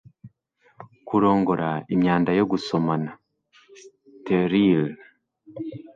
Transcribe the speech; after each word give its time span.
kurongora 1.07 1.69
imyanda 1.93 2.31
yo 2.39 2.45
gusomana 2.51 3.11
sterile 4.15 4.93